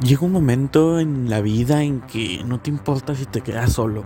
llega 0.00 0.22
un 0.22 0.32
momento 0.32 0.98
en 0.98 1.30
la 1.30 1.40
vida 1.40 1.82
en 1.82 2.00
que 2.00 2.42
no 2.44 2.60
te 2.60 2.70
importa 2.70 3.14
si 3.14 3.26
te 3.26 3.40
quedas 3.40 3.72
solo. 3.72 4.04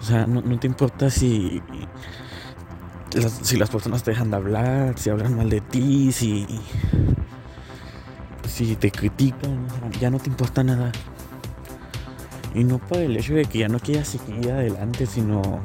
O 0.00 0.02
sea, 0.02 0.26
no, 0.26 0.42
te 0.58 0.66
importa 0.66 1.10
si, 1.10 1.62
si 3.42 3.56
las 3.56 3.70
personas 3.70 4.02
te 4.02 4.12
dejan 4.12 4.30
de 4.30 4.36
hablar, 4.36 4.98
si 4.98 5.10
hablan 5.10 5.36
mal 5.36 5.50
de 5.50 5.60
ti, 5.60 6.12
si, 6.12 6.46
si 8.46 8.76
te 8.76 8.90
critican, 8.90 9.66
ya 10.00 10.10
no 10.10 10.18
te 10.18 10.28
importa 10.28 10.62
nada. 10.62 10.92
Y 12.54 12.64
no 12.64 12.78
por 12.78 12.98
el 12.98 13.16
hecho 13.16 13.34
de 13.34 13.44
que 13.46 13.58
ya 13.58 13.68
no 13.68 13.80
quieras 13.80 14.08
seguir 14.08 14.50
adelante, 14.50 15.06
sino 15.06 15.60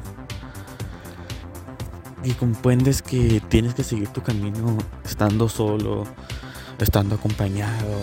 que 2.22 2.34
comprendes 2.34 3.02
que 3.02 3.40
tienes 3.48 3.74
que 3.74 3.82
seguir 3.82 4.08
tu 4.08 4.22
camino 4.22 4.78
estando 5.04 5.48
solo, 5.48 6.04
estando 6.78 7.14
acompañado. 7.14 7.98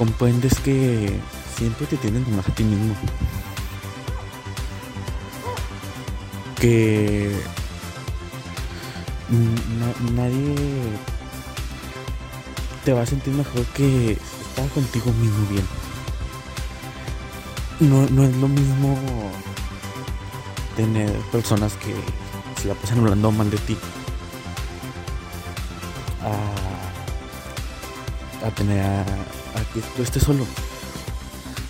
Comprendes 0.00 0.58
que 0.60 1.12
siempre 1.58 1.86
te 1.86 1.98
tienen 1.98 2.24
más 2.34 2.48
a 2.48 2.54
ti 2.54 2.64
mismo. 2.64 2.94
Que 6.58 7.38
nadie 10.14 10.54
te 12.82 12.94
va 12.94 13.02
a 13.02 13.06
sentir 13.06 13.34
mejor 13.34 13.62
que 13.74 14.12
estar 14.12 14.66
contigo 14.70 15.12
mismo 15.12 15.46
bien. 15.50 15.66
No, 17.80 18.06
no 18.08 18.24
es 18.24 18.34
lo 18.36 18.48
mismo 18.48 18.98
tener 20.76 21.12
personas 21.30 21.74
que 21.74 21.94
se 22.58 22.68
la 22.68 22.74
pasan 22.74 23.00
hablando 23.00 23.30
mal 23.32 23.50
de 23.50 23.58
ti 23.58 23.76
a, 28.44 28.50
tener 28.50 28.84
a, 28.84 29.04
que 29.72 29.80
tú 29.96 30.02
estés 30.02 30.22
solo. 30.22 30.46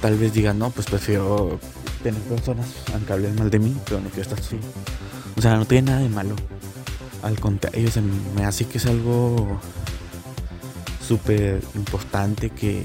Tal 0.00 0.16
vez 0.16 0.32
digan, 0.32 0.58
no, 0.58 0.70
pues 0.70 0.86
prefiero 0.86 1.58
tener 2.02 2.20
personas 2.22 2.66
aunque 2.94 3.12
hablen 3.12 3.36
mal 3.36 3.50
de 3.50 3.58
mí, 3.58 3.76
pero 3.84 4.00
no 4.00 4.08
quiero 4.08 4.22
estar 4.22 4.42
solo. 4.42 4.62
O 5.36 5.40
sea, 5.40 5.56
no 5.56 5.64
tiene 5.64 5.90
nada 5.90 6.02
de 6.02 6.08
malo. 6.08 6.36
Al 7.22 7.38
contrario, 7.38 7.90
se 7.90 8.00
me 8.00 8.44
hace 8.44 8.64
que 8.66 8.78
es 8.78 8.86
algo 8.86 9.60
súper 11.06 11.60
importante 11.74 12.50
que 12.50 12.84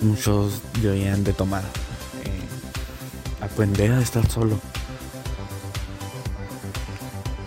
muchos 0.00 0.62
deberían 0.82 1.24
de 1.24 1.32
tomar. 1.32 1.62
Eh, 2.24 3.44
aprender 3.44 3.92
a 3.92 4.00
estar 4.00 4.28
solo. 4.30 4.58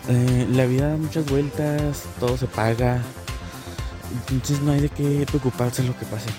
Eh, 0.10 0.48
la 0.52 0.66
vida 0.66 0.90
da 0.90 0.98
muchas 0.98 1.26
vueltas, 1.26 2.04
todo 2.20 2.38
se 2.38 2.48
paga. 2.48 3.02
Entonces 4.30 4.62
no 4.62 4.72
hay 4.72 4.82
de 4.82 4.90
qué 4.90 5.26
preocuparse 5.28 5.84
lo 5.84 5.98
que 5.98 6.06
pase. 6.06 6.30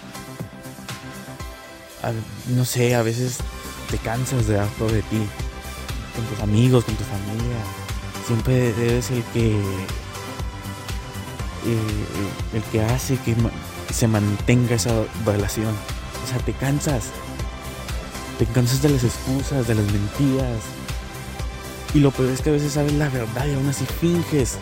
no 2.49 2.65
sé, 2.65 2.95
a 2.95 3.03
veces 3.03 3.39
te 3.91 3.99
cansas 3.99 4.47
de 4.47 4.55
dar 4.55 4.69
todo 4.79 4.91
de 4.91 5.03
ti. 5.03 5.23
Con 6.15 6.25
tus 6.27 6.41
amigos, 6.41 6.85
con 6.85 6.95
tu 6.95 7.05
familia. 7.05 7.57
Siempre 8.27 8.71
eres 8.71 9.11
el 9.11 9.23
que. 9.33 9.53
Eh, 11.65 12.55
el 12.55 12.63
que 12.65 12.83
hace 12.83 13.17
que 13.19 13.37
se 13.93 14.09
mantenga 14.09 14.75
esa 14.75 15.05
relación. 15.25 15.75
O 16.25 16.29
sea, 16.29 16.39
te 16.39 16.53
cansas. 16.53 17.05
Te 18.39 18.47
cansas 18.47 18.83
de 18.83 18.89
las 18.91 19.05
excusas, 19.05 19.69
de 19.69 19.75
las 19.75 19.85
mentiras, 19.85 20.63
y 21.95 22.01
lo 22.01 22.11
peor 22.11 22.31
es 22.31 22.41
que 22.41 22.49
a 22.49 22.53
veces 22.53 22.73
sabes 22.73 22.95
la 22.95 23.09
verdad 23.11 23.47
y 23.47 23.55
aún 23.55 23.69
así 23.69 23.85
finges. 23.85 24.57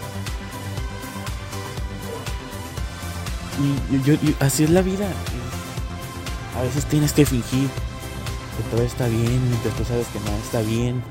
Y 3.61 4.03
yo, 4.03 4.15
así 4.41 4.65
es 4.65 4.71
la 4.71 4.83
vida. 4.83 5.09
A 6.57 6.63
veces 6.63 6.85
tienes 6.87 7.13
que 7.13 7.27
fingir 7.27 7.69
que 8.57 8.63
todo 8.71 8.83
está 8.83 9.07
bien 9.07 9.49
mientras 9.49 9.75
tú 9.75 9.85
sabes 9.85 10.07
que 10.09 10.21
nada 10.21 10.39
está 10.39 10.61
bien. 10.63 11.03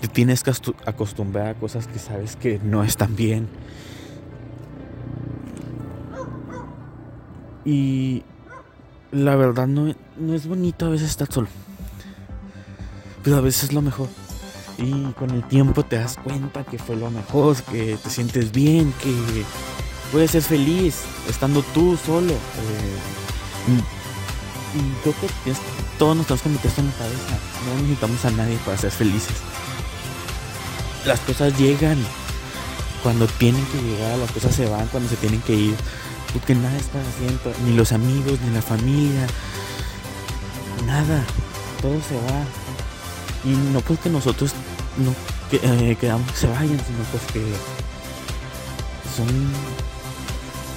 Te 0.00 0.08
tienes 0.08 0.42
que 0.42 0.52
acostumbrar 0.86 1.46
a 1.48 1.54
cosas 1.54 1.86
que 1.86 1.98
sabes 1.98 2.36
que 2.36 2.58
no 2.62 2.82
están 2.82 3.14
bien. 3.14 3.48
Y 7.64 8.24
la 9.12 9.36
verdad 9.36 9.68
no, 9.68 9.94
no 10.18 10.34
es 10.34 10.46
bonito 10.46 10.86
a 10.86 10.88
veces 10.88 11.10
estar 11.10 11.32
solo. 11.32 11.48
Pero 13.22 13.36
a 13.36 13.40
veces 13.40 13.64
es 13.64 13.72
lo 13.72 13.82
mejor 13.82 14.08
y 14.78 15.12
con 15.12 15.30
el 15.30 15.44
tiempo 15.44 15.84
te 15.84 15.96
das 15.96 16.16
cuenta 16.16 16.64
que 16.64 16.78
fue 16.78 16.96
lo 16.96 17.10
mejor, 17.10 17.56
que 17.62 17.96
te 18.02 18.10
sientes 18.10 18.52
bien, 18.52 18.92
que 19.02 19.44
puedes 20.12 20.30
ser 20.30 20.42
feliz 20.42 20.96
estando 21.28 21.62
tú 21.74 21.98
solo. 22.06 22.34
Eh, 22.34 22.98
y, 24.74 25.02
creo 25.02 25.14
que 25.44 25.52
todos 25.98 26.16
nos 26.16 26.26
tenemos 26.26 26.62
que 26.62 26.68
en 26.80 26.86
la 26.86 26.92
cabeza. 26.92 27.38
No 27.66 27.82
necesitamos 27.82 28.24
a 28.24 28.30
nadie 28.30 28.56
para 28.64 28.76
ser 28.78 28.90
felices. 28.90 29.36
Las 31.04 31.18
cosas 31.20 31.58
llegan 31.58 31.98
cuando 33.02 33.26
tienen 33.26 33.64
que 33.66 33.82
llegar, 33.82 34.18
las 34.18 34.30
cosas 34.30 34.54
se 34.54 34.68
van 34.68 34.86
cuando 34.88 35.08
se 35.08 35.16
tienen 35.16 35.40
que 35.40 35.54
ir. 35.54 35.74
Porque 36.32 36.54
nada 36.54 36.76
está 36.76 36.98
haciendo, 37.00 37.52
ni 37.64 37.74
los 37.74 37.92
amigos, 37.92 38.38
ni 38.40 38.54
la 38.54 38.62
familia, 38.62 39.26
nada, 40.86 41.24
todo 41.82 42.00
se 42.08 42.14
va. 42.14 42.44
Y 43.44 43.54
no 43.72 43.80
porque 43.80 44.08
nosotros 44.08 44.52
no 44.96 45.14
que, 45.50 45.60
eh, 45.62 45.96
quedamos 46.00 46.30
que 46.30 46.38
se 46.38 46.46
vayan, 46.46 46.80
sino 46.86 47.04
pues 47.10 47.22
que 47.32 47.42
son 49.14 49.52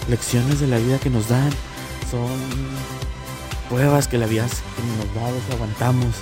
lecciones 0.09 0.59
de 0.59 0.67
la 0.67 0.77
vida 0.77 0.99
que 0.99 1.09
nos 1.09 1.29
dan, 1.29 1.51
son 2.09 2.29
pruebas 3.69 4.07
que 4.07 4.17
la 4.17 4.27
vida 4.27 4.43
nos 4.43 5.15
da, 5.15 5.47
que 5.47 5.53
aguantamos. 5.53 6.15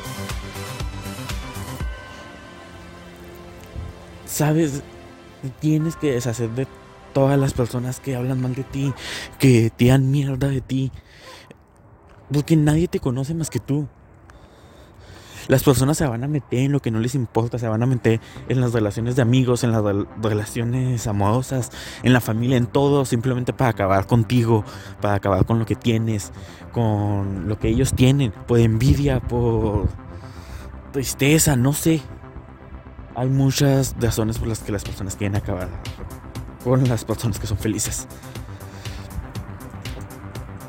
Sabes, 4.26 4.82
tienes 5.60 5.96
que 5.96 6.14
deshacer 6.14 6.50
de 6.52 6.68
todas 7.14 7.38
las 7.38 7.54
personas 7.54 8.00
que 8.00 8.16
hablan 8.16 8.42
mal 8.42 8.56
de 8.56 8.64
ti, 8.64 8.94
que 9.40 9.72
te 9.76 9.88
dan 9.88 10.10
mierda 10.10 10.48
de 10.48 10.62
ti, 10.62 10.92
porque 12.32 12.56
nadie 12.56 12.88
te 12.88 13.00
conoce 13.00 13.34
más 13.34 13.50
que 13.50 13.60
tú. 13.60 13.88
Las 15.48 15.64
personas 15.64 15.98
se 15.98 16.06
van 16.06 16.24
a 16.24 16.28
meter 16.28 16.60
en 16.60 16.72
lo 16.72 16.80
que 16.80 16.92
no 16.92 17.00
les 17.00 17.16
importa, 17.16 17.60
se 17.60 17.68
van 17.68 17.84
a 17.84 17.86
meter 17.86 18.20
en 18.50 18.62
las 18.62 18.74
relaciones 18.74 19.16
de 19.16 19.22
amigos, 19.22 19.64
en 19.64 19.72
las 19.72 19.84
relaciones 20.22 21.08
amorosas, 21.08 21.72
en 22.04 22.14
la 22.14 22.22
familia, 22.22 22.58
en 22.58 22.68
todo, 22.68 23.06
simplemente 23.06 23.54
para 23.54 23.72
acabar 23.72 24.08
contigo, 24.08 24.64
para 25.02 25.16
acabar 25.16 25.46
con 25.46 25.60
lo 25.60 25.66
que 25.66 25.76
tienes, 25.76 26.32
con 26.72 27.48
lo 27.48 27.60
que 27.60 27.70
ellos 27.70 27.94
tienen, 27.94 28.32
por 28.48 28.60
envidia, 28.60 29.20
por 29.20 29.88
tristeza, 30.92 31.56
no 31.56 31.74
sé. 31.74 32.02
Hay 33.16 33.28
muchas 33.28 33.96
razones 34.00 34.40
por 34.40 34.48
las 34.48 34.60
que 34.60 34.72
las 34.72 34.84
personas 34.84 35.16
quieren 35.16 35.36
acabar 35.36 35.70
con 36.64 36.88
las 36.88 37.04
personas 37.06 37.40
que 37.40 37.48
son 37.48 37.58
felices. 37.58 38.08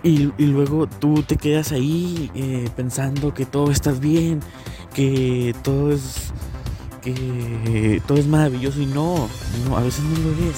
Y, 0.02 0.30
luego 0.38 0.86
tú 0.86 1.22
te 1.22 1.36
quedas 1.36 1.72
ahí 1.72 2.30
eh, 2.34 2.68
pensando 2.76 3.32
que 3.32 3.46
todo 3.46 3.70
está 3.70 3.90
bien, 3.92 4.40
que 4.94 5.54
todo 5.62 5.92
es 5.92 6.32
que 7.02 8.00
todo 8.06 8.16
es 8.16 8.26
maravilloso 8.26 8.80
y 8.80 8.86
no, 8.86 9.28
no, 9.68 9.76
a 9.76 9.82
veces 9.82 10.02
no 10.04 10.18
lo 10.18 10.50
es. 10.50 10.56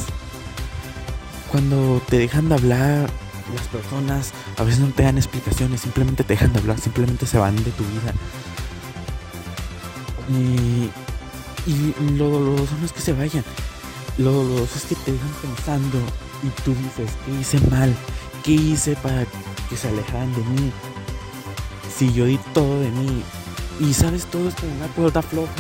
Cuando 1.51 2.01
te 2.09 2.19
dejan 2.19 2.49
de 2.49 2.55
hablar 2.55 3.11
las 3.55 3.69
personas, 3.69 4.33
a 4.57 4.63
veces 4.63 4.81
no 4.81 4.89
te 4.89 5.03
dan 5.03 5.17
explicaciones, 5.17 5.81
simplemente 5.81 6.23
te 6.23 6.35
dejan 6.35 6.53
de 6.53 6.61
hablar, 6.61 6.79
simplemente 6.79 7.27
se 7.27 7.39
van 7.39 7.57
de 7.57 7.71
tu 7.73 7.83
vida. 7.83 8.13
Y, 10.29 10.91
y 11.69 11.95
lo 12.17 12.29
doloroso 12.29 12.77
no 12.79 12.87
es 12.87 12.93
que 12.93 13.01
se 13.01 13.13
vayan, 13.13 13.45
lo 14.19 14.31
doloroso 14.31 14.77
es 14.77 14.85
que 14.85 14.95
te 14.95 15.13
dejan 15.13 15.31
pensando 15.43 15.99
y 16.43 16.63
tú 16.63 16.75
dices, 16.75 17.11
¿qué 17.25 17.33
hice 17.41 17.61
mal? 17.71 17.95
¿Qué 18.45 18.53
hice 18.53 18.95
para 18.97 19.25
que 19.69 19.77
se 19.77 19.89
alejaran 19.89 20.33
de 20.35 20.45
mí? 20.45 20.73
Si 21.97 22.13
yo 22.13 22.27
di 22.27 22.39
todo 22.53 22.81
de 22.81 22.91
mí. 22.91 23.23
Y 23.81 23.93
sabes, 23.93 24.27
todo 24.27 24.49
esto 24.49 24.63
una 24.77 24.89
cuerda 24.89 25.23
floja. 25.23 25.53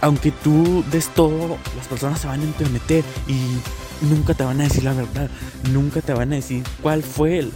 Aunque 0.00 0.30
tú 0.30 0.84
des 0.90 1.08
todo, 1.08 1.56
las 1.76 1.86
personas 1.86 2.20
se 2.20 2.26
van 2.26 2.40
a 2.40 2.44
entrometer 2.44 3.04
y 3.26 4.04
nunca 4.04 4.34
te 4.34 4.44
van 4.44 4.60
a 4.60 4.64
decir 4.64 4.84
la 4.84 4.92
verdad. 4.92 5.30
Nunca 5.72 6.02
te 6.02 6.12
van 6.12 6.32
a 6.32 6.36
decir 6.36 6.62
cuál 6.82 7.02
fue 7.02 7.48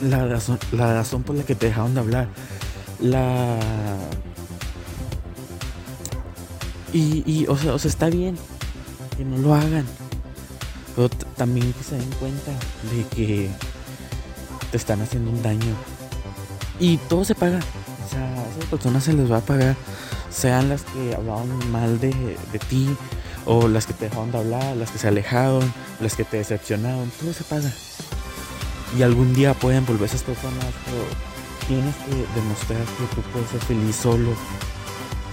la 0.00 0.26
razón, 0.26 0.58
la 0.72 0.94
razón 0.94 1.22
por 1.22 1.36
la 1.36 1.44
que 1.44 1.54
te 1.54 1.66
dejaron 1.66 1.94
de 1.94 2.00
hablar. 2.00 2.28
La. 3.00 3.58
Y, 6.92 7.22
y 7.26 7.46
o, 7.46 7.56
sea, 7.56 7.74
o 7.74 7.78
sea, 7.78 7.90
está 7.90 8.08
bien 8.08 8.36
que 9.16 9.24
no 9.24 9.38
lo 9.38 9.54
hagan. 9.54 9.84
Pero 10.96 11.08
también 11.36 11.72
que 11.72 11.84
se 11.84 11.96
den 11.96 12.10
cuenta 12.18 12.52
de 12.92 13.04
que 13.14 13.50
te 14.70 14.76
están 14.76 15.00
haciendo 15.02 15.30
un 15.30 15.42
daño. 15.42 15.74
Y 16.78 16.96
todo 16.96 17.24
se 17.24 17.34
paga. 17.34 17.60
Sea, 18.10 18.20
a 18.20 18.48
esas 18.50 18.64
personas 18.70 19.04
se 19.04 19.12
les 19.12 19.30
va 19.30 19.38
a 19.38 19.40
pagar. 19.40 19.76
Sean 20.30 20.68
las 20.68 20.82
que 20.82 21.14
hablaban 21.14 21.70
mal 21.70 22.00
de, 22.00 22.36
de 22.52 22.58
ti, 22.58 22.88
o 23.46 23.68
las 23.68 23.86
que 23.86 23.92
te 23.92 24.06
dejaron 24.06 24.32
de 24.32 24.38
hablar, 24.38 24.76
las 24.76 24.90
que 24.90 24.98
se 24.98 25.08
alejaron, 25.08 25.72
las 26.00 26.16
que 26.16 26.24
te 26.24 26.38
decepcionaron. 26.38 27.10
Todo 27.20 27.32
se 27.32 27.44
paga. 27.44 27.72
Y 28.98 29.02
algún 29.02 29.32
día 29.34 29.54
pueden 29.54 29.86
volver 29.86 30.08
esas 30.08 30.22
personas, 30.22 30.64
pero 30.84 31.04
tienes 31.68 31.94
que 31.96 32.40
demostrar 32.40 32.80
que 32.80 33.14
tú 33.14 33.22
puedes 33.32 33.48
ser 33.50 33.60
feliz 33.60 33.96
solo. 33.96 34.30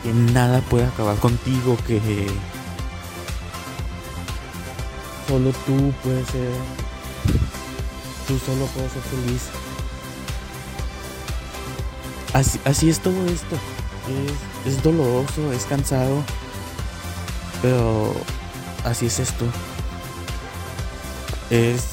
Que 0.04 0.14
nada 0.14 0.62
puede 0.62 0.86
acabar 0.86 1.16
contigo, 1.18 1.76
que 1.88 2.00
solo 5.28 5.52
tú 5.66 5.92
puedes 6.04 6.28
ser. 6.28 6.52
Tú 8.28 8.38
solo 8.38 8.66
puedes 8.68 8.92
ser 8.92 9.02
feliz. 9.02 9.67
Así, 12.38 12.60
así 12.66 12.88
es 12.88 13.00
todo 13.00 13.26
esto. 13.26 13.56
Es, 14.64 14.74
es 14.76 14.84
doloroso, 14.84 15.52
es 15.54 15.66
cansado. 15.66 16.24
Pero 17.64 18.14
así 18.86 19.08
es 19.08 19.18
esto. 19.20 19.44
Es 21.50 21.84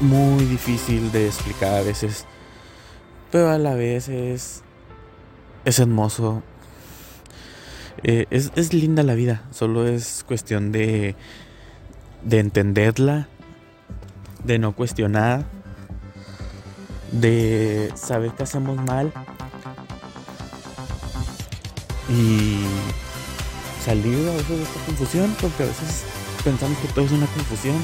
muy 0.00 0.44
difícil 0.44 1.10
de 1.12 1.28
explicar 1.28 1.76
a 1.76 1.82
veces. 1.82 2.26
Pero 3.32 3.48
a 3.48 3.56
la 3.56 3.72
vez 3.72 4.10
es. 4.10 4.62
Es 5.64 5.78
hermoso. 5.78 6.42
Eh, 8.02 8.26
es, 8.28 8.52
es 8.54 8.74
linda 8.74 9.02
la 9.02 9.14
vida. 9.14 9.44
Solo 9.50 9.88
es 9.88 10.24
cuestión 10.28 10.72
de. 10.72 11.16
de 12.22 12.38
entenderla. 12.38 13.28
De 14.44 14.58
no 14.58 14.76
cuestionar. 14.76 15.46
De 17.12 17.92
saber 17.94 18.32
que 18.32 18.42
hacemos 18.42 18.76
mal. 18.76 19.12
Y 22.08 22.64
salir 23.84 24.28
a 24.28 24.32
veces 24.32 24.48
de 24.48 24.62
esta 24.62 24.84
confusión. 24.86 25.36
Porque 25.40 25.62
a 25.62 25.66
veces 25.66 26.04
pensamos 26.44 26.78
que 26.78 26.88
todo 26.88 27.04
es 27.04 27.12
una 27.12 27.26
confusión. 27.26 27.76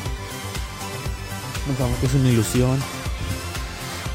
Pensamos 1.67 1.99
que 1.99 2.07
es 2.07 2.15
una 2.15 2.29
ilusión. 2.29 2.79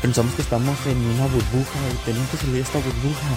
Pensamos 0.02 0.34
que 0.36 0.42
estamos 0.42 0.78
en 0.86 0.98
una 0.98 1.26
burbuja 1.26 1.80
y 1.94 2.06
tenemos 2.06 2.30
que 2.30 2.38
salir 2.38 2.54
de 2.56 2.62
esta 2.62 2.80
burbuja. 2.80 3.30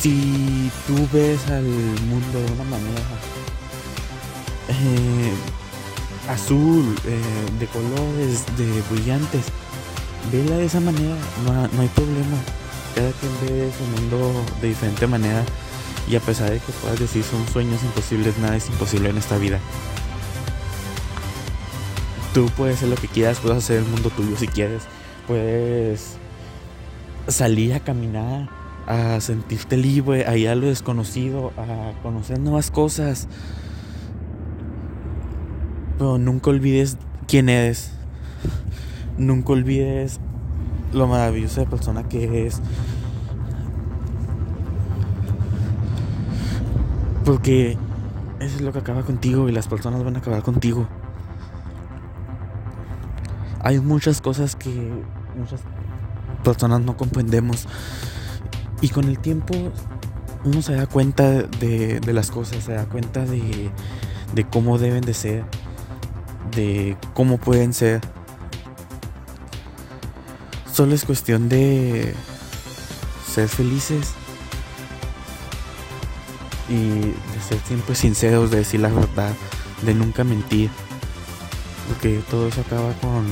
Si 0.00 0.70
tú 0.86 1.08
ves 1.12 1.46
al 1.50 1.64
mundo 1.64 2.38
de 2.38 2.52
una 2.52 2.64
manera 2.64 3.02
eh, 4.68 5.34
azul, 6.28 6.94
eh, 7.04 7.20
de 7.58 7.66
colores, 7.66 8.44
de 8.56 8.82
brillantes, 8.90 9.46
vela 10.32 10.56
de 10.56 10.66
esa 10.66 10.80
manera, 10.80 11.16
no, 11.44 11.52
no 11.52 11.82
hay 11.82 11.88
problema. 11.88 12.36
Cada 12.94 13.10
quien 13.12 13.32
ve 13.42 13.70
su 13.76 14.00
mundo 14.00 14.44
de 14.60 14.68
diferente 14.68 15.06
manera 15.06 15.44
y 16.08 16.16
a 16.16 16.20
pesar 16.20 16.50
de 16.50 16.58
que 16.58 16.72
puedas 16.72 16.98
decir 16.98 17.22
son 17.24 17.46
sueños 17.48 17.82
imposibles, 17.82 18.38
nada 18.38 18.56
es 18.56 18.68
imposible 18.68 19.10
en 19.10 19.18
esta 19.18 19.36
vida. 19.38 19.58
Tú 22.32 22.50
puedes 22.56 22.76
hacer 22.76 22.90
lo 22.90 22.96
que 22.96 23.08
quieras, 23.08 23.38
puedes 23.38 23.58
hacer 23.58 23.78
el 23.78 23.86
mundo 23.86 24.10
tuyo 24.10 24.36
si 24.36 24.46
quieres. 24.46 24.82
Puedes 25.26 26.16
salir 27.28 27.74
a 27.74 27.80
caminar, 27.80 28.48
a 28.86 29.20
sentirte 29.20 29.76
libre, 29.76 30.26
a 30.26 30.36
ir 30.36 30.48
a 30.48 30.54
lo 30.54 30.66
desconocido, 30.66 31.52
a 31.56 31.92
conocer 32.02 32.38
nuevas 32.38 32.70
cosas. 32.70 33.26
Pero 35.98 36.18
nunca 36.18 36.50
olvides 36.50 36.96
quién 37.26 37.48
eres. 37.48 37.92
Nunca 39.18 39.52
olvides 39.52 40.20
lo 40.92 41.06
maravillosa 41.06 41.62
de 41.62 41.66
persona 41.66 42.08
que 42.08 42.24
eres. 42.24 42.60
Porque 47.24 47.78
eso 48.40 48.56
es 48.56 48.60
lo 48.60 48.72
que 48.72 48.78
acaba 48.78 49.02
contigo 49.02 49.48
y 49.48 49.52
las 49.52 49.68
personas 49.68 50.04
van 50.04 50.16
a 50.16 50.18
acabar 50.18 50.42
contigo 50.42 50.86
hay 53.66 53.80
muchas 53.80 54.20
cosas 54.20 54.54
que 54.54 54.70
muchas 55.36 55.60
personas 56.44 56.82
no 56.82 56.96
comprendemos. 56.96 57.66
Y 58.80 58.90
con 58.90 59.06
el 59.06 59.18
tiempo 59.18 59.54
uno 60.44 60.62
se 60.62 60.74
da 60.76 60.86
cuenta 60.86 61.42
de, 61.42 62.00
las 62.12 62.30
cosas, 62.30 62.62
se 62.62 62.74
da 62.74 62.84
cuenta 62.84 63.24
de, 63.24 63.72
de 64.36 64.44
cómo 64.44 64.78
deben 64.78 65.00
de 65.00 65.14
ser, 65.14 65.44
de 66.54 66.96
cómo 67.14 67.38
pueden 67.38 67.72
ser. 67.72 68.00
Solo 70.72 70.94
es 70.94 71.04
cuestión 71.04 71.48
de 71.48 72.14
ser 73.32 73.48
felices 73.48 74.12
y 76.68 77.00
de 77.00 77.40
ser 77.46 77.58
siempre 77.66 77.94
sinceros, 77.94 78.50
de 78.50 78.58
decir 78.58 78.80
la 78.80 78.88
verdad, 78.88 79.34
de 79.82 79.94
nunca 79.94 80.24
mentir. 80.24 80.70
Porque 81.88 82.20
todo 82.30 82.48
eso 82.48 82.60
acaba 82.60 82.92
con, 82.94 83.26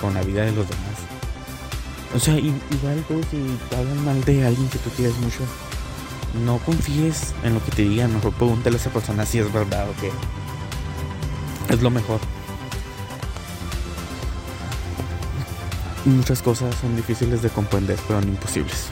con 0.00 0.14
la 0.14 0.22
vida 0.22 0.42
de 0.44 0.52
los 0.52 0.68
demás. 0.68 1.06
O 2.14 2.20
sea, 2.20 2.38
igual 2.38 3.04
si 3.30 3.58
te 3.68 3.76
hablan 3.76 4.04
mal 4.04 4.24
de 4.24 4.46
alguien 4.46 4.68
que 4.68 4.78
tú 4.78 4.90
quieres 4.90 5.16
mucho, 5.18 5.40
no 6.44 6.58
confíes 6.58 7.34
en 7.42 7.54
lo 7.54 7.64
que 7.64 7.72
te 7.72 7.82
digan, 7.82 8.12
mejor 8.14 8.32
pregúntale 8.32 8.76
a 8.76 8.78
esa 8.80 8.90
persona 8.90 9.26
si 9.26 9.38
es 9.38 9.52
verdad 9.52 9.88
o 9.88 9.94
qué. 10.00 10.10
Es 11.72 11.82
lo 11.82 11.90
mejor. 11.90 12.20
Muchas 16.06 16.40
cosas 16.40 16.72
son 16.76 16.94
difíciles 16.94 17.42
de 17.42 17.50
comprender, 17.50 17.98
pero 18.06 18.20
no 18.20 18.28
imposibles. 18.28 18.90